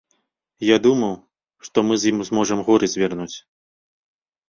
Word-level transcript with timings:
Я 0.67 0.77
думаў, 0.85 1.13
што 1.69 1.85
мы 1.91 1.99
з 2.01 2.15
ім 2.15 2.19
зможам 2.33 2.67
горы 2.73 2.85
звярнуць. 2.97 3.33